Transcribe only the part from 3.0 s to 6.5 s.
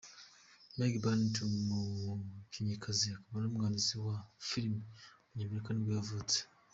akaba n’umwanditsikazi wa film w’umunyamerika nibwo yavutse.